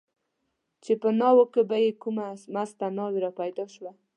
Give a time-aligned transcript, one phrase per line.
[0.83, 3.91] چې په ناوو کې به چې کومه مسته ناوې را پیدا شوه.